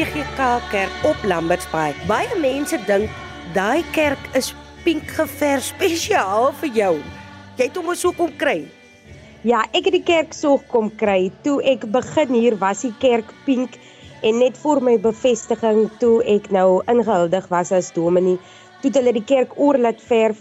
VGK 0.00 0.44
Kerk 0.70 1.02
op 1.04 1.24
Lambertsbaai. 1.28 1.92
Baie 2.08 2.36
mense 2.40 2.78
dink 2.86 3.10
daai 3.52 3.82
kerk 3.92 4.30
is 4.38 4.46
pink 4.80 5.10
geverf 5.12 5.66
spesiaal 5.66 6.54
vir 6.62 6.70
jou. 6.78 6.92
Jy 7.58 7.66
het 7.66 7.76
hom 7.76 7.90
so 7.92 8.14
kom 8.16 8.32
kry. 8.40 8.62
Ja, 9.44 9.66
ek 9.76 9.90
het 9.90 9.98
die 9.98 10.06
kerk 10.08 10.32
so 10.32 10.56
kom 10.72 10.88
kry. 11.02 11.28
Toe 11.44 11.58
ek 11.74 11.84
begin 11.92 12.32
hier 12.32 12.56
was 12.62 12.86
die 12.86 12.94
kerk 13.02 13.28
pink 13.44 13.76
en 14.24 14.40
net 14.40 14.56
vir 14.62 14.80
my 14.88 14.96
bevestiging 15.04 15.90
toe 16.00 16.14
ek 16.38 16.48
nou 16.48 16.80
ingehuldig 16.88 17.52
was 17.52 17.76
as 17.76 17.92
dominee, 17.92 18.40
toe 18.80 18.94
hulle 18.96 19.12
die 19.20 19.26
kerk 19.34 19.52
oor 19.60 19.76
laat 19.76 20.00
verf 20.00 20.40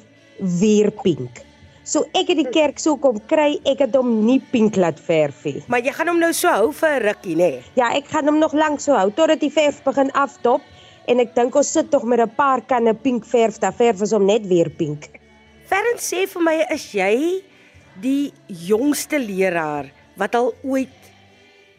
weer 0.64 0.88
pink. 1.04 1.44
So 1.90 2.04
ek 2.14 2.28
het 2.30 2.38
die 2.38 2.52
kerk 2.54 2.78
so 2.78 3.00
kom 3.02 3.18
kry, 3.32 3.56
ek 3.66 3.80
het 3.82 3.96
hom 3.98 4.12
nie 4.22 4.38
pink 4.52 4.76
laat 4.78 5.00
verf 5.02 5.42
nie. 5.48 5.64
Maar 5.74 5.82
jy 5.82 5.94
gaan 5.98 6.12
hom 6.12 6.20
nou 6.22 6.30
so 6.38 6.52
hou 6.54 6.68
vir 6.72 7.00
'n 7.00 7.06
rukkie, 7.08 7.36
nê? 7.36 7.50
Nee? 7.50 7.64
Ja, 7.82 7.90
ek 7.98 8.12
gaan 8.14 8.30
hom 8.30 8.38
nog 8.38 8.54
lank 8.54 8.80
so 8.80 8.94
hou 8.94 9.10
totdat 9.10 9.42
die 9.42 9.50
verf 9.50 9.82
begin 9.84 10.12
afdop 10.14 10.62
en 11.08 11.20
ek 11.20 11.34
dink 11.34 11.56
ons 11.56 11.72
sit 11.72 11.90
tog 11.90 12.04
met 12.04 12.20
'n 12.20 12.30
paar 12.38 12.62
kanne 12.62 12.94
pink 12.94 13.26
verf, 13.26 13.58
dan 13.58 13.74
verf 13.74 14.02
ons 14.02 14.12
hom 14.12 14.26
net 14.26 14.46
weer 14.46 14.70
pink. 14.70 15.10
Ferren 15.66 15.98
sê 15.98 16.28
vir 16.28 16.42
my 16.42 16.66
is 16.70 16.92
jy 16.94 17.42
die 18.02 18.32
jongste 18.48 19.18
leraar 19.18 19.90
wat 20.16 20.36
al 20.36 20.54
ooit 20.64 21.12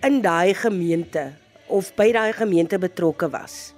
in 0.02 0.22
daai 0.22 0.54
gemeente 0.54 1.32
of 1.68 1.94
by 1.94 2.10
daai 2.12 2.32
gemeente 2.32 2.78
betrokke 2.78 3.30
was. 3.30 3.74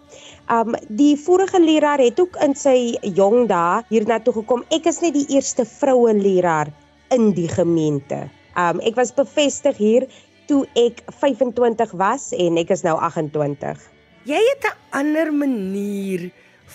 Um 0.50 0.74
die 0.88 1.14
vorige 1.16 1.60
leraar 1.62 1.98
het 2.02 2.20
ook 2.20 2.36
in 2.42 2.54
sy 2.58 2.98
jong 3.02 3.46
dae 3.48 3.82
hiernatoe 3.88 4.34
gekom. 4.40 4.64
Ek 4.74 4.86
is 4.90 5.00
net 5.00 5.14
die 5.14 5.28
eerste 5.36 5.64
vroue 5.64 6.14
leraar 6.18 6.72
in 7.14 7.30
die 7.36 7.48
gemeente. 7.48 8.26
Um 8.58 8.82
ek 8.82 8.98
was 8.98 9.14
bevestig 9.14 9.78
hier 9.78 10.08
toe 10.50 10.66
ek 10.74 11.04
25 11.20 11.94
was 11.96 12.32
en 12.34 12.58
ek 12.58 12.74
is 12.74 12.82
nou 12.82 12.98
28. 12.98 13.78
Jy 14.26 14.40
het 14.50 14.64
'n 14.66 14.78
ander 14.90 15.32
manier 15.32 16.30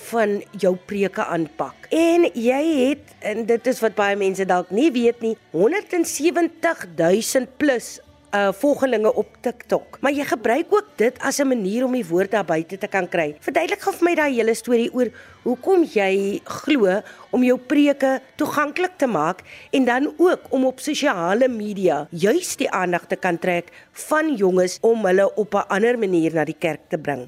van 0.09 0.41
jou 0.57 0.75
preke 0.75 1.25
aanpak. 1.25 1.87
En 1.89 2.27
jy 2.33 2.63
het 2.87 3.15
en 3.19 3.45
dit 3.45 3.67
is 3.67 3.79
wat 3.79 3.95
baie 3.95 4.15
mense 4.15 4.45
dalk 4.45 4.69
nie 4.69 4.91
weet 4.91 5.21
nie, 5.21 5.37
170 5.51 6.87
000 6.95 7.45
plus 7.57 7.99
uh 8.37 8.53
volgelinge 8.53 9.13
op 9.13 9.37
TikTok. 9.41 9.97
Maar 10.01 10.13
jy 10.13 10.25
gebruik 10.29 10.73
ook 10.73 10.89
dit 10.95 11.19
as 11.19 11.39
'n 11.39 11.47
manier 11.47 11.85
om 11.85 11.91
die 11.91 12.05
woord 12.05 12.31
daar 12.31 12.45
buite 12.45 12.77
te 12.77 12.87
kan 12.87 13.07
kry. 13.09 13.35
Verduidelik 13.39 13.81
gou 13.81 13.93
vir 13.93 14.03
my 14.03 14.15
daai 14.15 14.33
hele 14.33 14.53
storie 14.53 14.93
oor 14.93 15.09
hoekom 15.43 15.83
jy 15.83 16.41
glo 16.43 17.01
om 17.31 17.43
jou 17.43 17.57
preke 17.57 18.21
toeganklik 18.35 18.97
te 18.97 19.07
maak 19.07 19.43
en 19.71 19.85
dan 19.85 20.13
ook 20.17 20.39
om 20.49 20.65
op 20.65 20.79
sosiale 20.79 21.47
media 21.47 22.07
juis 22.11 22.55
die 22.55 22.69
aandag 22.71 23.07
te 23.07 23.15
kan 23.15 23.37
trek 23.37 23.71
van 23.91 24.35
jonges 24.35 24.77
om 24.81 25.05
hulle 25.05 25.35
op 25.35 25.53
'n 25.53 25.67
ander 25.69 25.97
manier 25.99 26.33
na 26.33 26.43
die 26.45 26.59
kerk 26.59 26.89
te 26.89 26.97
bring. 26.97 27.27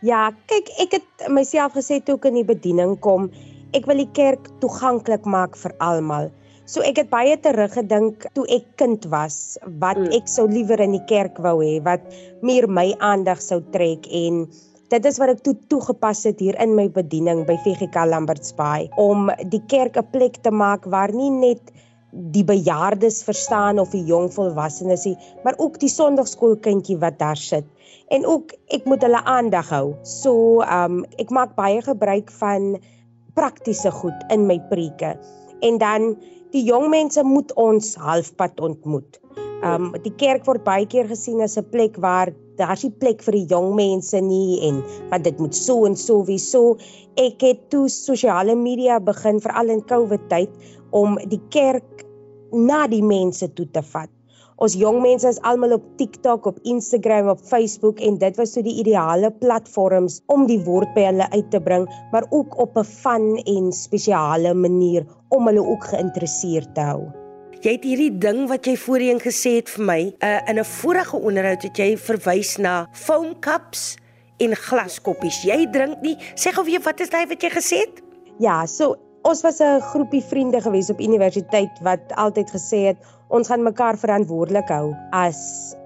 Ja, 0.00 0.32
kyk, 0.46 0.68
ek 0.82 0.92
het 0.92 1.28
myself 1.28 1.72
gesê 1.72 2.02
toe 2.02 2.16
ek 2.16 2.24
in 2.24 2.34
die 2.34 2.44
bediening 2.44 2.96
kom, 3.00 3.30
ek 3.72 3.86
wil 3.86 3.96
die 3.96 4.12
kerk 4.12 4.48
toeganklik 4.60 5.24
maak 5.24 5.56
vir 5.56 5.72
almal. 5.78 6.32
So 6.72 6.80
ek 6.80 7.02
het 7.02 7.10
baie 7.12 7.34
teruggedink 7.36 8.30
toe 8.32 8.46
ek 8.48 8.70
kind 8.80 9.04
was 9.12 9.58
wat 9.82 9.98
mm. 10.00 10.12
ek 10.16 10.30
sou 10.32 10.46
liewer 10.48 10.80
in 10.80 10.94
die 10.96 11.04
kerk 11.10 11.36
wou 11.44 11.58
hê 11.60 11.74
wat 11.84 12.06
meer 12.40 12.64
my 12.64 12.86
aandag 12.96 13.42
sou 13.44 13.58
trek 13.74 14.08
en 14.08 14.46
dit 14.94 15.08
is 15.10 15.18
wat 15.20 15.34
ek 15.34 15.42
toe 15.44 15.52
toegepas 15.68 16.22
het 16.30 16.40
hier 16.40 16.56
in 16.64 16.72
my 16.78 16.86
bediening 16.94 17.42
by 17.48 17.58
VGK 17.66 18.06
Lambertsbaai 18.08 18.88
om 19.04 19.28
die 19.52 19.60
kerk 19.68 20.00
'n 20.00 20.08
plek 20.14 20.40
te 20.46 20.52
maak 20.62 20.88
waar 20.96 21.12
nie 21.12 21.28
net 21.34 21.74
die 22.12 22.44
bejaardes 22.44 23.20
verstaan 23.28 23.80
of 23.80 23.92
die 23.92 24.04
jong 24.08 24.30
volwassenes 24.32 25.04
nie, 25.08 25.16
maar 25.44 25.56
ook 25.58 25.78
die 25.80 25.92
sonndagskoolkindjie 25.92 26.98
wat 27.00 27.18
daar 27.18 27.40
sit. 27.40 27.64
En 28.12 28.26
ook 28.28 28.52
ek 28.68 28.84
moet 28.84 29.02
hulle 29.02 29.22
aandag 29.24 29.70
hou. 29.72 29.94
So, 30.04 30.60
um 30.60 31.04
ek 31.16 31.32
maak 31.32 31.56
baie 31.56 31.80
gebruik 31.84 32.32
van 32.40 32.76
praktiese 33.34 33.90
goed 33.90 34.28
in 34.28 34.46
my 34.46 34.60
preke. 34.68 35.16
En 35.62 35.78
dan 35.78 36.14
die 36.52 36.64
jong 36.66 36.88
mense 36.92 37.22
moet 37.24 37.52
ons 37.60 37.94
halfpad 37.96 38.60
ontmoet. 38.60 39.18
Um 39.62 39.92
die 40.02 40.14
kerk 40.18 40.46
word 40.48 40.64
baie 40.66 40.86
keer 40.90 41.06
gesien 41.10 41.40
as 41.40 41.56
'n 41.58 41.70
plek 41.70 41.96
waar 42.02 42.34
daar's 42.58 42.82
nie 42.84 42.92
plek 43.02 43.22
vir 43.22 43.38
die 43.38 43.46
jong 43.54 43.74
mense 43.78 44.20
nie 44.20 44.60
en 44.68 44.82
want 45.10 45.24
dit 45.24 45.38
moet 45.38 45.54
so 45.54 45.84
en 45.86 45.96
so 45.96 46.24
wie 46.28 46.38
so. 46.38 46.76
Ek 47.16 47.40
het 47.40 47.70
toe 47.70 47.88
sosiale 47.88 48.54
media 48.54 48.98
begin 49.00 49.40
veral 49.40 49.68
in 49.68 49.84
Covid 49.86 50.28
tyd 50.28 50.50
om 50.90 51.16
die 51.28 51.40
kerk 51.50 52.04
na 52.52 52.86
die 52.86 53.02
mense 53.02 53.48
toe 53.54 53.66
te 53.70 53.82
vat. 53.82 54.10
Ons 54.62 54.76
jong 54.78 55.00
mense 55.02 55.26
is 55.26 55.40
almal 55.42 55.72
op 55.74 55.86
TikTok, 55.98 56.44
op 56.46 56.58
Instagram, 56.70 57.32
op 57.32 57.40
Facebook 57.42 57.98
en 58.06 58.14
dit 58.20 58.36
was 58.38 58.52
so 58.54 58.62
die 58.62 58.76
ideale 58.78 59.32
platforms 59.40 60.20
om 60.30 60.44
die 60.46 60.60
woord 60.62 60.92
by 60.94 61.08
hulle 61.08 61.26
uit 61.32 61.48
te 61.50 61.58
bring, 61.64 61.88
maar 62.12 62.28
ook 62.30 62.54
op 62.62 62.78
'n 62.78 62.86
fun 62.86 63.42
en 63.42 63.72
spesiale 63.72 64.54
manier 64.54 65.02
om 65.34 65.46
hulle 65.46 65.66
ook 65.66 65.84
geïnteresseerd 65.90 66.74
te 66.74 66.80
hou. 66.80 67.10
Jy 67.60 67.72
het 67.72 67.84
hierdie 67.84 68.18
ding 68.18 68.48
wat 68.48 68.66
jy 68.66 68.76
voorheen 68.76 69.18
gesê 69.18 69.56
het 69.58 69.68
vir 69.68 69.84
my, 69.84 70.14
uh, 70.22 70.38
in 70.48 70.58
'n 70.58 70.64
vorige 70.64 71.16
onderhoud 71.16 71.62
het 71.62 71.76
jy 71.76 71.96
verwys 71.96 72.58
na 72.58 72.86
foam 72.92 73.34
cups 73.40 73.96
en 74.38 74.54
glaskoppies. 74.54 75.42
Jy 75.42 75.70
drink 75.70 76.00
nie. 76.02 76.16
Sê 76.34 76.52
gou 76.52 76.64
weer 76.64 76.80
wat 76.82 77.00
is 77.00 77.10
daai 77.10 77.26
wat 77.26 77.42
jy 77.42 77.50
gesê 77.50 77.76
het? 77.78 78.02
Ja, 78.38 78.66
so 78.66 78.96
ons 79.22 79.42
was 79.42 79.60
'n 79.60 79.80
groepie 79.80 80.22
vriende 80.22 80.60
gewees 80.60 80.90
op 80.90 81.00
universiteit 81.00 81.70
wat 81.82 82.00
altyd 82.14 82.50
gesê 82.50 82.86
het 82.86 82.96
ons 83.32 83.48
gaan 83.48 83.62
mekaar 83.64 83.96
verantwoordelik 83.96 84.68
hou 84.68 84.92
as 85.16 85.38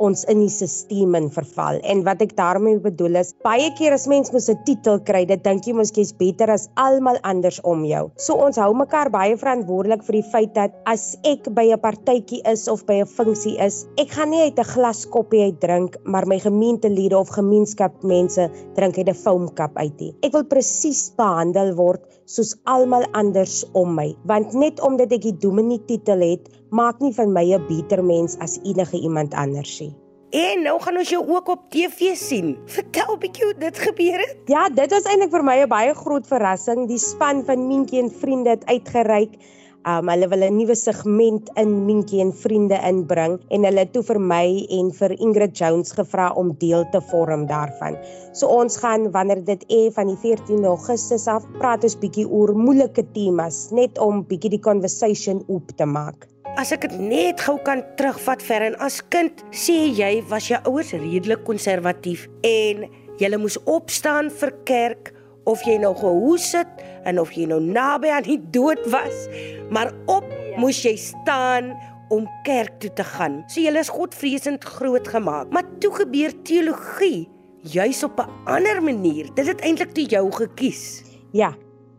ons 0.03 0.25
in 0.27 0.41
die 0.43 0.51
stelsel 0.51 1.15
in 1.17 1.29
verval. 1.31 1.79
En 1.87 2.03
wat 2.07 2.23
ek 2.25 2.35
daarmee 2.37 2.81
bedoel 2.83 3.21
is, 3.21 3.31
baie 3.47 3.69
keer 3.79 3.95
as 3.95 4.09
mens 4.11 4.33
mos 4.35 4.49
'n 4.51 4.59
titel 4.67 4.99
kry, 5.07 5.25
dit 5.25 5.43
dink 5.45 5.67
jy 5.67 5.73
mos 5.73 5.93
jy's 5.95 6.13
beter 6.13 6.51
as 6.51 6.69
almal 6.77 7.19
anders 7.23 7.61
om 7.63 7.85
jou. 7.85 8.11
So 8.17 8.35
ons 8.35 8.57
hou 8.57 8.73
mekaar 8.75 9.11
baie 9.11 9.37
verantwoordelik 9.37 10.03
vir 10.03 10.19
die 10.21 10.31
feit 10.33 10.55
dat 10.55 10.73
as 10.87 11.17
ek 11.23 11.47
by 11.55 11.71
'n 11.73 11.81
partytjie 11.81 12.43
is 12.45 12.69
of 12.69 12.85
by 12.87 13.01
'n 13.03 13.07
funksie 13.07 13.57
is, 13.59 13.87
ek 13.97 14.11
gaan 14.11 14.31
nie 14.31 14.43
uit 14.43 14.59
'n 14.59 14.65
glas 14.65 15.07
koppie 15.07 15.45
uit 15.45 15.61
drink, 15.61 15.97
maar 16.05 16.27
my 16.27 16.39
gemeentelede 16.39 17.17
of 17.19 17.29
gemeenskapmense 17.29 18.51
drink 18.75 18.99
uit 18.99 19.09
'n 19.09 19.15
foamkap 19.15 19.77
uit 19.77 20.01
nie. 20.01 20.15
Ek 20.23 20.33
wil 20.33 20.45
presies 20.45 21.13
behandel 21.17 21.75
word 21.77 22.03
soos 22.27 22.57
almal 22.65 23.05
anders 23.13 23.65
om 23.73 23.95
my, 23.95 24.17
want 24.25 24.53
net 24.55 24.81
omdat 24.81 25.13
ek 25.13 25.23
die 25.23 25.39
dominee 25.39 25.85
titel 25.87 26.21
het, 26.21 26.51
maak 26.71 27.01
nie 27.01 27.13
van 27.13 27.33
my 27.33 27.55
'n 27.55 27.67
beter 27.69 28.05
mens 28.05 28.39
as 28.39 28.59
enige 28.63 29.01
iemand 29.01 29.35
anders 29.35 29.81
nie. 29.81 29.95
En 30.31 30.63
nou 30.67 30.81
gaan 30.83 30.97
ons 30.99 31.09
jou 31.09 31.23
ook 31.23 31.49
op 31.49 31.69
TV 31.71 32.17
sien. 32.19 32.57
Vertel 32.67 33.15
'n 33.15 33.19
bietjie 33.19 33.45
hoe 33.45 33.59
dit 33.59 33.79
gebeur 33.79 34.19
het. 34.19 34.37
Ja, 34.45 34.69
dit 34.69 34.91
was 34.91 35.07
eintlik 35.07 35.31
vir 35.31 35.45
my 35.45 35.63
'n 35.63 35.69
baie 35.69 35.95
groot 35.95 36.27
verrassing. 36.27 36.89
Die 36.89 36.99
span 36.99 37.45
van 37.45 37.67
Mientjie 37.67 38.03
en 38.03 38.11
Vriende 38.11 38.51
het 38.51 38.67
uitgereik. 38.67 39.39
Um 39.87 40.09
hulle 40.09 40.29
wil 40.29 40.43
'n 40.43 40.57
nuwe 40.57 40.75
segment 40.75 41.51
in 41.55 41.85
Mientjie 41.87 42.21
en 42.21 42.33
Vriende 42.33 42.79
inbring 42.89 43.39
en 43.49 43.65
hulle 43.65 43.79
het 43.79 43.93
toe 43.93 44.03
vir 44.03 44.21
my 44.21 44.67
en 44.69 44.93
vir 44.93 45.11
Ingrid 45.21 45.59
Jones 45.59 45.93
gevra 45.93 46.33
om 46.33 46.55
deel 46.59 46.85
te 46.91 47.01
vorm 47.01 47.47
daarvan. 47.47 47.97
So 48.33 48.47
ons 48.47 48.77
gaan 48.77 49.11
wanneer 49.11 49.45
dit 49.45 49.65
e 49.69 49.91
van 49.91 50.07
die 50.07 50.17
14 50.17 50.65
Augustus 50.65 51.27
af 51.27 51.45
praat 51.59 51.85
ons 51.85 51.99
bietjie 51.99 52.29
oor 52.29 52.55
moeilike 52.55 53.07
temas 53.13 53.71
net 53.71 53.99
om 53.99 54.27
bietjie 54.27 54.51
die 54.51 54.61
conversation 54.61 55.45
oop 55.47 55.71
te 55.77 55.85
maak. 55.85 56.27
As 56.57 56.71
ek 56.73 56.87
dit 56.87 56.95
net 56.97 57.43
gou 57.45 57.59
kan 57.61 57.83
terugvat 57.99 58.41
ver 58.41 58.63
en 58.71 58.77
as 58.81 59.03
kind 59.13 59.43
sê 59.53 59.75
jy 59.93 60.23
was 60.31 60.47
jou 60.49 60.57
ouers 60.71 60.95
redelik 60.97 61.43
konservatief 61.45 62.23
en 62.49 62.87
jy 63.21 63.29
moes 63.37 63.59
opstaan 63.69 64.31
vir 64.41 64.55
kerk 64.65 65.11
of 65.45 65.61
jy 65.69 65.75
nou 65.83 65.93
gehoes 66.01 66.47
het 66.57 66.81
en 67.05 67.21
of 67.21 67.35
jy 67.37 67.45
nou 67.51 67.61
naby 67.61 68.09
aan 68.09 68.25
die 68.25 68.39
dood 68.57 68.81
was, 68.89 69.29
maar 69.69 69.93
op 70.09 70.25
moes 70.57 70.81
jy 70.81 70.95
staan 70.97 71.75
om 72.09 72.25
kerk 72.49 72.81
toe 72.81 72.93
te 72.97 73.05
gaan. 73.05 73.43
So 73.53 73.61
jy 73.61 73.77
is 73.77 73.93
godvreesend 73.93 74.65
groot 74.65 75.13
gemaak. 75.13 75.53
Maar 75.53 75.69
toe 75.85 75.93
gebeur 75.93 76.33
teologie 76.49 77.29
juis 77.69 78.01
op 78.05 78.17
'n 78.17 78.33
ander 78.49 78.81
manier. 78.81 79.29
Dit 79.35 79.47
het 79.47 79.61
eintlik 79.61 79.93
toe 79.93 80.09
jou 80.09 80.33
gekies. 80.33 81.05
Ja, 81.33 81.53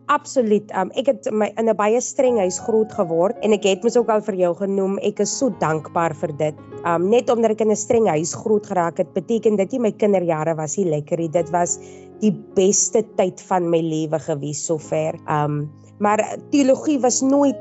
Absoluut. 0.08 0.70
Um, 0.72 0.88
ek 0.96 1.10
het 1.10 1.26
my 1.36 1.50
in 1.60 1.68
'n 1.68 1.76
baie 1.76 2.00
streng 2.00 2.38
huis 2.40 2.56
groot 2.64 2.92
geword 2.96 3.36
en 3.44 3.52
ek 3.52 3.66
het 3.68 3.82
mos 3.84 3.96
ook 3.96 4.08
al 4.08 4.22
vir 4.24 4.36
jou 4.40 4.54
genoem, 4.56 4.96
ek 5.04 5.20
is 5.20 5.32
so 5.38 5.52
dankbaar 5.60 6.14
vir 6.16 6.32
dit. 6.38 6.62
Um 6.88 7.10
net 7.10 7.28
omdat 7.28 7.50
ek 7.52 7.60
in 7.60 7.70
'n 7.70 7.76
streng 7.76 8.08
huis 8.08 8.32
groot 8.32 8.64
geraak 8.64 8.96
het, 8.98 9.12
beteken 9.12 9.56
dit 9.56 9.72
nie 9.72 9.80
my 9.80 9.92
kinderjare 9.92 10.54
was 10.56 10.78
nie 10.78 10.88
lekker 10.88 11.18
nie. 11.18 11.28
Dit 11.28 11.50
was 11.50 11.78
die 12.20 12.32
beste 12.56 13.04
tyd 13.16 13.40
van 13.40 13.68
my 13.68 13.80
lewe 13.80 14.18
gewees 14.18 14.64
sover. 14.64 15.18
Um 15.28 15.68
maar 15.98 16.38
teologie 16.50 16.98
was 17.00 17.20
nooit 17.20 17.58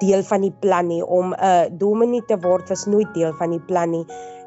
deel 0.00 0.22
van 0.22 0.40
die 0.40 0.54
plan 0.60 0.88
nie 0.88 1.02
om 1.02 1.32
'n 1.32 1.40
uh, 1.40 1.64
dominee 1.70 2.24
te 2.26 2.36
word 2.36 2.68
was 2.68 2.86
nooit 2.86 3.14
deel 3.14 3.32
van 3.38 3.50
die 3.50 3.64
plan 3.66 3.90
nie. 3.90 4.04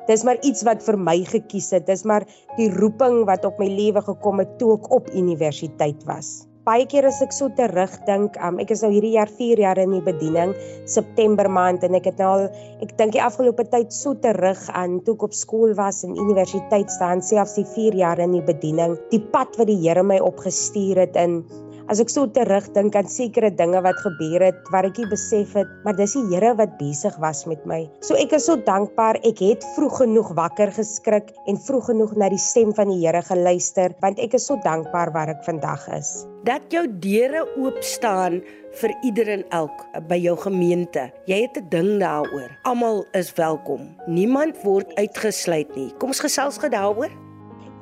Dis 0.08 0.24
maar 0.24 0.38
iets 0.42 0.62
wat 0.64 0.84
vir 0.84 0.98
my 0.98 1.24
gekies 1.26 1.72
het. 1.72 1.86
Dis 1.88 2.04
maar 2.04 2.26
die 2.58 2.70
roeping 2.70 3.26
wat 3.26 3.46
op 3.46 3.58
my 3.58 3.68
lewe 3.68 4.02
gekom 4.02 4.40
het 4.40 4.60
toe 4.60 4.74
ek 4.74 4.92
op 4.92 5.10
universiteit 5.14 6.04
was 6.06 6.49
baie 6.70 6.86
keer 6.90 7.08
as 7.10 7.22
ek 7.26 7.34
so 7.34 7.50
terugdink, 7.58 8.38
um, 8.46 8.60
ek 8.62 8.74
is 8.76 8.84
nou 8.86 8.92
hierdie 8.94 9.16
jaar 9.16 9.32
4 9.40 9.62
jaar 9.64 9.80
in 9.82 9.96
die 9.96 10.04
bediening, 10.06 10.54
September 10.86 11.50
maand 11.50 11.86
en 11.88 11.98
ek 11.98 12.12
het 12.12 12.22
nou 12.22 12.30
al 12.36 12.46
ek 12.86 12.94
dink 13.00 13.16
die 13.16 13.24
afgelope 13.26 13.66
tyd 13.74 13.96
so 13.96 14.14
terug 14.22 14.62
aan 14.78 15.00
toe 15.08 15.16
ek 15.18 15.26
op 15.30 15.38
skool 15.38 15.74
was 15.80 16.04
en 16.06 16.14
universiteit 16.14 16.94
staan, 16.94 17.26
selfs 17.26 17.58
die 17.58 17.66
4 17.74 17.98
jaar 18.04 18.22
in 18.22 18.38
die 18.38 18.46
bediening, 18.46 19.00
die 19.14 19.24
pad 19.34 19.58
wat 19.58 19.72
die 19.72 19.80
Here 19.80 20.04
my 20.06 20.20
opgestuur 20.22 21.02
het 21.08 21.18
in 21.18 21.42
As 21.90 21.98
ek 21.98 22.12
so 22.14 22.28
terugdink 22.30 22.94
aan 22.94 23.08
sekere 23.10 23.50
dinge 23.50 23.80
wat 23.82 23.98
gebeur 24.04 24.44
het 24.46 24.68
wat 24.70 24.86
ek 24.92 25.00
nie 25.02 25.08
besef 25.10 25.56
het, 25.58 25.70
maar 25.82 25.96
dis 25.98 26.12
die 26.14 26.22
Here 26.30 26.52
wat 26.60 26.76
besig 26.78 27.16
was 27.18 27.48
met 27.50 27.64
my. 27.66 27.80
So 28.06 28.14
ek 28.14 28.36
is 28.38 28.46
so 28.46 28.62
dankbaar 28.62 29.18
ek 29.26 29.42
het 29.42 29.66
vroeg 29.74 30.04
genoeg 30.04 30.30
wakker 30.38 30.70
geskrik 30.76 31.32
en 31.50 31.58
vroeg 31.58 31.88
genoeg 31.90 32.14
na 32.22 32.30
die 32.30 32.38
stem 32.38 32.76
van 32.78 32.94
die 32.94 33.00
Here 33.02 33.24
geluister, 33.26 33.98
want 34.06 34.22
ek 34.22 34.38
is 34.38 34.46
so 34.46 34.62
dankbaar 34.62 35.10
waar 35.18 35.34
ek 35.34 35.42
vandag 35.50 35.88
is. 35.98 36.14
Dat 36.46 36.70
jou 36.70 36.86
deure 37.02 37.42
oop 37.58 37.82
staan 37.82 38.44
vir 38.78 38.94
ieder 39.02 39.34
en 39.40 39.48
elk 39.50 39.82
by 40.06 40.22
jou 40.22 40.38
gemeente. 40.46 41.10
Jy 41.26 41.42
het 41.48 41.58
'n 41.58 41.70
ding 41.74 41.92
daaroor. 42.06 42.54
Almal 42.70 43.06
is 43.18 43.34
welkom. 43.34 43.90
Niemand 44.06 44.62
word 44.62 44.94
uitgesluit 44.94 45.76
nie. 45.76 45.90
Kom 45.98 46.14
ons 46.14 46.22
gesels 46.22 46.62
gou 46.62 46.70
daaroor. 46.70 47.10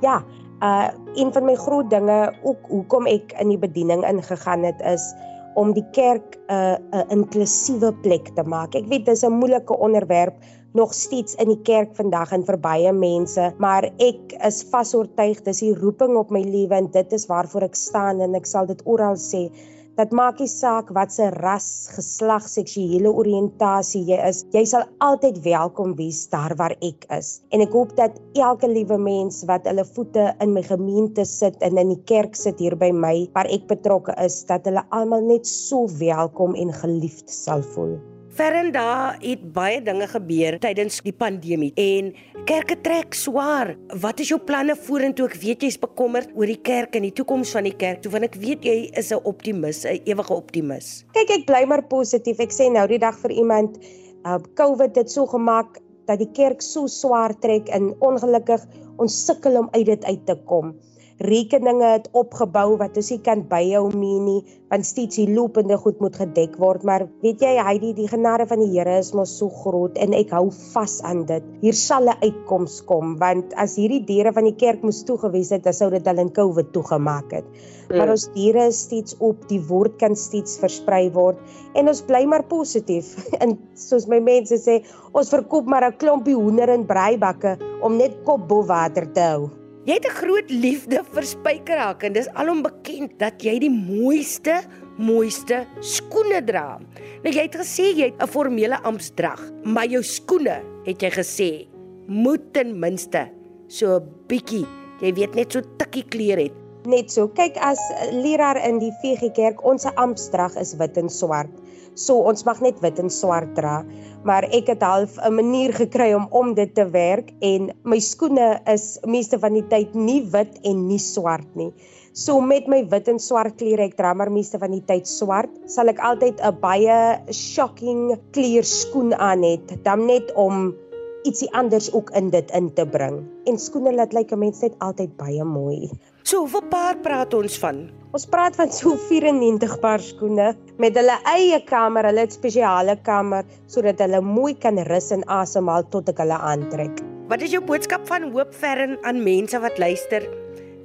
Ja, 0.02 0.24
uh 0.62 0.90
een 1.16 1.34
van 1.34 1.46
my 1.46 1.56
groot 1.56 1.90
dinge 1.90 2.34
ook 2.44 2.68
hoekom 2.70 3.06
ek 3.08 3.34
in 3.42 3.50
die 3.50 3.62
bediening 3.62 4.06
ingegaan 4.06 4.64
het 4.64 4.82
is 4.82 5.14
om 5.58 5.74
die 5.74 5.86
kerk 5.92 6.38
'n 6.38 6.54
uh, 6.54 7.02
'n 7.02 7.10
inklusiewe 7.10 7.94
plek 7.94 8.30
te 8.36 8.44
maak. 8.44 8.76
Ek 8.76 8.88
weet 8.88 9.06
dis 9.06 9.24
'n 9.26 9.32
moeilike 9.32 9.78
onderwerp 9.78 10.36
nog 10.74 10.94
steeds 10.94 11.36
in 11.36 11.48
die 11.48 11.62
kerk 11.62 11.96
vandag 11.96 12.32
en 12.32 12.46
vir 12.46 12.60
baie 12.60 12.92
mense, 12.94 13.54
maar 13.58 13.84
ek 13.98 14.36
is 14.46 14.64
vasoortuig 14.72 15.42
dis 15.42 15.60
die 15.60 15.74
roeping 15.74 16.16
op 16.18 16.30
my 16.30 16.42
lewe 16.42 16.76
en 16.76 16.92
dit 16.92 17.14
is 17.14 17.26
waarvoor 17.26 17.62
ek 17.62 17.76
staan 17.76 18.22
en 18.22 18.36
ek 18.36 18.46
sal 18.46 18.66
dit 18.70 18.82
oral 18.86 19.16
sê. 19.16 19.48
Dit 19.98 20.12
maak 20.14 20.38
nie 20.38 20.50
saak 20.52 20.92
wat 20.94 21.10
se 21.10 21.26
ras, 21.34 21.68
geslag, 21.90 22.44
seksuele 22.46 23.10
oriëntasie 23.10 24.04
jy 24.06 24.18
is. 24.28 24.44
Jy 24.54 24.62
sal 24.70 24.84
altyd 25.02 25.40
welkom 25.42 25.96
wees 25.98 26.20
daar 26.30 26.54
waar 26.60 26.76
ek 26.86 27.08
is. 27.16 27.32
En 27.50 27.64
ek 27.66 27.74
hoop 27.74 27.96
dat 27.98 28.20
elke 28.38 28.70
liewe 28.70 29.00
mens 29.02 29.40
wat 29.50 29.66
hulle 29.66 29.86
voete 29.96 30.28
in 30.46 30.54
my 30.54 30.62
gemeente 30.68 31.26
sit 31.26 31.58
en 31.66 31.82
in 31.82 31.96
die 31.96 32.04
kerk 32.14 32.38
sit 32.38 32.62
hier 32.62 32.78
by 32.78 32.92
my 32.94 33.16
waar 33.34 33.50
ek 33.50 33.66
betrokke 33.74 34.14
is, 34.22 34.44
dat 34.46 34.70
hulle 34.70 34.86
almal 34.94 35.26
net 35.26 35.50
so 35.50 35.90
welkom 35.98 36.54
en 36.54 36.76
geliefd 36.78 37.34
sal 37.34 37.66
voel. 37.74 37.98
Verenda 38.38 39.16
het 39.18 39.46
baie 39.50 39.80
dinge 39.82 40.06
gebeur 40.12 40.60
tydens 40.62 41.00
die 41.02 41.14
pandemie 41.16 41.72
en 41.82 42.12
kerke 42.46 42.76
trek 42.86 43.16
swaar. 43.18 43.72
Wat 44.04 44.20
is 44.22 44.30
jou 44.30 44.38
planne 44.38 44.76
vorentoe? 44.78 45.26
Ek 45.26 45.40
weet 45.42 45.64
jy's 45.66 45.80
bekommerd 45.82 46.36
oor 46.38 46.46
die 46.46 46.60
kerk 46.70 46.94
en 47.00 47.08
die 47.08 47.16
toekoms 47.18 47.56
van 47.56 47.66
die 47.66 47.74
kerk. 47.74 48.04
Toe 48.04 48.12
want 48.14 48.28
ek 48.28 48.38
weet 48.38 48.68
jy 48.70 48.76
is 49.02 49.10
'n 49.10 49.26
optimis, 49.26 49.80
'n 49.90 50.06
ewige 50.06 50.34
optimis. 50.36 51.02
Kyk, 51.18 51.32
ek 51.34 51.46
bly 51.50 51.64
maar 51.66 51.82
positief. 51.90 52.38
Ek 52.40 52.54
sê 52.54 52.70
nou 52.70 52.86
die 52.88 53.02
dag 53.02 53.18
vir 53.18 53.32
iemand, 53.32 53.82
uh 54.24 54.38
COVID 54.54 54.96
het 54.96 55.10
so 55.10 55.26
gemaak 55.26 55.82
dat 56.06 56.20
die 56.20 56.32
kerk 56.32 56.62
so 56.62 56.86
swaar 56.86 57.34
trek 57.40 57.70
en 57.70 57.96
ongelukkig 58.00 58.62
ons 58.98 59.26
sukkel 59.26 59.58
om 59.58 59.70
uit 59.74 59.86
dit 59.86 60.06
uit 60.06 60.26
te 60.26 60.36
kom 60.46 60.78
rekeninge 61.20 61.88
het 61.96 62.10
opgebou 62.14 62.78
wat 62.78 62.98
ons 63.00 63.10
nie 63.10 63.22
kan 63.26 63.42
byhou 63.50 63.88
mee 63.96 64.20
nie 64.22 64.42
want 64.68 64.86
steeds 64.86 65.16
die 65.16 65.30
lopende 65.32 65.78
goed 65.80 66.02
moet 66.04 66.18
gedek 66.20 66.58
word. 66.60 66.84
Maar 66.84 67.06
weet 67.24 67.42
jy 67.42 67.54
hy 67.64 67.76
die, 67.80 67.94
die 67.96 68.10
genade 68.12 68.44
van 68.50 68.60
die 68.60 68.70
Here 68.74 68.98
is 69.00 69.14
mos 69.16 69.32
so 69.40 69.50
groot 69.64 69.98
en 69.98 70.14
ek 70.18 70.34
hou 70.36 70.50
vas 70.74 70.98
aan 71.08 71.24
dit. 71.30 71.46
Hier 71.62 71.78
sal 71.78 72.10
'n 72.12 72.20
uitkoms 72.22 72.82
kom 72.86 73.16
want 73.18 73.56
as 73.56 73.78
hierdie 73.80 74.04
deure 74.06 74.34
van 74.34 74.44
die 74.44 74.58
kerk 74.60 74.84
moes 74.84 75.04
toegewees 75.08 75.50
het 75.56 75.64
dan 75.64 75.74
sou 75.74 75.90
dit 75.90 76.08
al 76.08 76.20
in 76.20 76.32
Covid 76.32 76.74
toegemaak 76.74 77.32
het. 77.32 77.46
Mm. 77.88 77.98
maar 77.98 78.10
ons 78.12 78.28
deure 78.34 78.68
is 78.68 78.82
steeds 78.84 79.16
op 79.24 79.48
die 79.48 79.62
woord 79.64 79.98
kan 79.98 80.16
steeds 80.16 80.58
versprei 80.60 81.10
word 81.10 81.38
en 81.74 81.88
ons 81.88 82.02
bly 82.02 82.26
maar 82.26 82.44
positief. 82.44 83.16
En 83.44 83.58
soos 83.76 84.08
my 84.08 84.20
mense 84.20 84.58
sê 84.60 84.84
ons 85.14 85.30
verkoop 85.30 85.66
maar 85.66 85.88
'n 85.88 85.98
klompie 85.98 86.36
hoender 86.36 86.70
en 86.70 86.86
braaibakke 86.86 87.58
om 87.82 87.98
net 87.98 88.24
kop 88.26 88.48
bo 88.48 88.64
water 88.64 89.08
te 89.14 89.22
hou 89.22 89.57
Jy 89.88 89.96
het 89.96 90.06
'n 90.06 90.20
groot 90.20 90.50
liefde 90.52 91.00
vir 91.16 91.24
spykerhak 91.24 92.02
en 92.04 92.12
dis 92.14 92.28
alom 92.36 92.60
bekend 92.62 93.14
dat 93.20 93.40
jy 93.40 93.56
die 93.58 93.72
mooiste, 93.72 94.60
mooiste 95.00 95.64
skoene 95.80 96.42
dra. 96.44 96.76
Nou 97.24 97.32
jy 97.32 97.46
het 97.48 97.56
gesê 97.56 97.96
jy 97.96 98.12
het 98.12 98.20
'n 98.22 98.28
formele 98.28 98.76
ampsdrag, 98.84 99.40
maar 99.64 99.88
jou 99.88 100.04
skoene, 100.04 100.60
het 100.84 101.00
jy 101.00 101.10
gesê, 101.10 101.68
moet 102.06 102.54
ten 102.54 102.78
minste 102.78 103.32
so 103.70 103.96
'n 103.96 104.04
bietjie, 104.28 104.66
jy 105.00 105.14
weet 105.14 105.36
net 105.36 105.54
so 105.54 105.62
tikkie 105.78 106.04
kleur 106.04 106.38
het. 106.38 106.67
Net 106.88 107.12
so. 107.12 107.28
Kyk 107.28 107.58
as 107.60 107.82
leraar 108.16 108.58
in 108.64 108.80
die 108.80 108.94
VG 109.02 109.34
Kerk, 109.36 109.64
ons 109.68 109.86
ampsdrag 109.94 110.56
is 110.62 110.78
wit 110.80 110.98
en 110.98 111.12
swart. 111.12 111.52
So 111.98 112.22
ons 112.30 112.46
mag 112.46 112.62
net 112.62 112.80
wit 112.80 113.00
en 113.02 113.10
swart 113.10 113.56
dra 113.58 113.82
maar 114.28 114.48
ek 114.52 114.72
het 114.74 114.82
half 114.84 115.18
'n 115.18 115.34
manier 115.34 115.74
gekry 115.74 116.14
om 116.14 116.28
om 116.30 116.54
dit 116.54 116.74
te 116.76 116.86
werk 116.90 117.32
en 117.40 117.72
my 117.84 118.00
skoene 118.00 118.60
is 118.66 119.00
meeste 119.06 119.40
van 119.40 119.54
die 119.54 119.68
tyd 119.68 119.94
nie 119.96 120.22
wit 120.32 120.60
en 120.64 120.88
nie 120.88 121.00
swart 121.00 121.56
nie. 121.56 121.72
So 122.14 122.42
met 122.42 122.68
my 122.68 122.84
wit 122.90 123.08
en 123.08 123.20
swart 123.20 123.58
klere 123.58 123.84
ek 123.84 123.96
dra 123.96 124.14
maar 124.14 124.32
meeste 124.32 124.60
van 124.60 124.72
die 124.72 124.84
tyd 124.86 125.08
swart, 125.08 125.50
sal 125.68 125.88
ek 125.88 126.00
altyd 126.00 126.42
'n 126.42 126.60
baie 126.62 127.22
shocking 127.32 128.18
kleur 128.32 128.64
skoen 128.64 129.14
aan 129.14 129.44
het, 129.44 129.84
dan 129.84 130.06
net 130.06 130.34
om 130.36 130.76
ietsie 131.24 131.54
anders 131.54 131.94
ook 131.94 132.10
in 132.12 132.30
dit 132.30 132.52
in 132.52 132.74
te 132.74 132.86
bring. 132.86 133.24
En 133.46 133.60
skoene 133.60 133.94
laat 133.94 134.14
lyk 134.14 134.32
'n 134.32 134.40
mens 134.40 134.62
net 134.62 134.76
altyd 134.80 135.18
baie 135.18 135.44
mooi. 135.44 135.90
So, 136.28 136.42
hoeveel 136.44 136.66
paar 136.68 136.98
praat 137.00 137.32
ons 137.38 137.54
van? 137.62 137.78
Ons 138.12 138.26
praat 138.28 138.58
van 138.60 138.68
so 138.76 138.98
94 139.00 139.78
paar 139.80 140.02
skoene 140.04 140.50
met 140.76 140.98
hulle 141.00 141.14
eie 141.32 141.60
kamer, 141.70 142.04
hulle 142.10 142.26
het 142.26 142.34
spesiale 142.36 142.98
kamer 143.06 143.48
sodat 143.72 144.04
hulle 144.04 144.20
mooi 144.26 144.52
kan 144.60 144.76
rus 144.90 145.08
en 145.16 145.24
asemhaal 145.32 145.86
tot 145.94 146.12
ek 146.12 146.20
hulle 146.20 146.36
aantrek. 146.50 147.00
Wat 147.32 147.46
is 147.48 147.54
jou 147.56 147.62
boodskap 147.70 148.04
van 148.12 148.28
hoop 148.34 148.52
verren 148.60 148.98
aan 149.08 149.22
mense 149.24 149.62
wat 149.64 149.80
luister? 149.80 150.26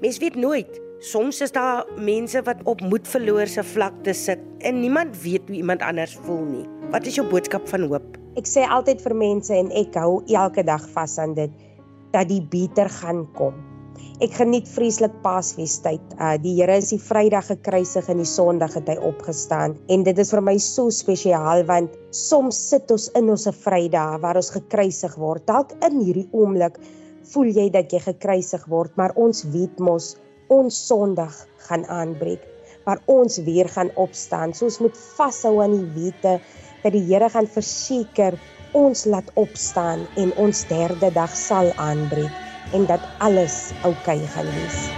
Mens 0.04 0.20
weet 0.22 0.38
nooit. 0.38 0.78
Soms 1.02 1.42
is 1.42 1.56
daar 1.58 1.90
mense 1.98 2.44
wat 2.46 2.62
op 2.70 2.86
moed 2.86 3.10
verloor 3.10 3.50
se 3.50 3.66
vlakte 3.72 4.14
sit 4.14 4.46
en 4.62 4.78
niemand 4.78 5.18
weet 5.24 5.50
hoe 5.50 5.58
iemand 5.58 5.82
anders 5.82 6.14
voel 6.22 6.46
nie. 6.52 6.64
Wat 6.94 7.10
is 7.10 7.18
jou 7.18 7.26
boodskap 7.26 7.66
van 7.74 7.90
hoop? 7.90 8.14
Ek 8.38 8.46
sê 8.46 8.62
altyd 8.62 9.02
vir 9.02 9.18
mense 9.26 9.58
en 9.58 9.74
ek 9.74 9.98
hou 9.98 10.20
elke 10.30 10.62
dag 10.70 10.86
vas 10.94 11.18
aan 11.18 11.34
dit 11.34 11.60
dat 12.14 12.30
die 12.30 12.44
beter 12.54 12.94
gaan 13.02 13.26
kom. 13.34 13.58
Ek 14.22 14.36
geniet 14.38 14.68
vreeslik 14.70 15.14
Paasfeestyd. 15.24 16.12
Uh 16.14 16.36
die 16.38 16.52
Here 16.54 16.76
is 16.78 16.92
die 16.92 17.00
Vrydag 17.02 17.48
gekruisig 17.50 18.06
en 18.12 18.20
die 18.22 18.28
Sondag 18.28 18.76
het 18.78 18.90
hy 18.92 18.94
opgestaan. 19.02 19.74
En 19.90 20.04
dit 20.06 20.18
is 20.22 20.30
vir 20.30 20.42
my 20.46 20.54
so 20.62 20.92
spesiaal 20.94 21.64
want 21.66 21.96
soms 22.14 22.60
sit 22.70 22.92
ons 22.94 23.08
in 23.18 23.32
ons 23.34 23.48
Vrydag 23.64 24.20
waar 24.22 24.38
ons 24.38 24.52
gekruisig 24.54 25.16
word. 25.18 25.42
Dalk 25.50 25.74
in 25.88 25.98
hierdie 26.04 26.28
oomblik 26.30 26.78
voel 27.32 27.50
jy 27.56 27.66
dat 27.74 27.90
jy 27.90 27.98
gekruisig 28.04 28.68
word, 28.70 28.94
maar 29.00 29.16
ons 29.18 29.42
weet 29.50 29.82
mos 29.82 30.12
ons 30.52 30.78
Sondag 30.86 31.34
gaan 31.66 31.88
aanbreek 31.90 32.46
waar 32.86 33.02
ons 33.10 33.40
weer 33.46 33.68
gaan 33.74 33.90
opstaan. 33.98 34.54
So 34.54 34.70
ons 34.70 34.80
moet 34.82 35.02
vashou 35.18 35.56
aan 35.62 35.74
die 35.80 35.90
wete 35.98 36.38
dat 36.84 36.94
die 36.94 37.04
Here 37.10 37.26
gaan 37.30 37.50
verseker 37.50 38.38
ons 38.78 39.04
laat 39.10 39.34
opstaan 39.34 40.06
en 40.14 40.32
ons 40.46 40.64
derde 40.70 41.10
dag 41.10 41.34
sal 41.36 41.74
aanbreek 41.74 42.51
en 42.70 42.86
dat 42.86 43.08
alles 43.16 43.72
oukei 43.80 44.18
okay 44.18 44.26
gaan 44.26 44.52
wees. 44.52 44.94